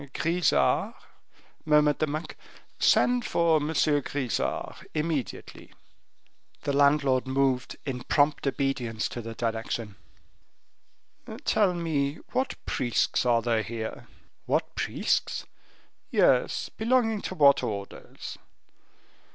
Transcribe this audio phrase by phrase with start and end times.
[0.15, 0.95] Grisart?"
[1.63, 2.35] murmured the monk,
[2.79, 3.67] "send for M.
[3.67, 5.73] Grisart immediately."
[6.63, 9.97] The landlord moved in prompt obedience to the direction.
[11.45, 14.07] "Tell me what priests are there here?"
[14.47, 15.45] "What priests?"
[16.09, 18.39] "Yes; belonging to what orders?"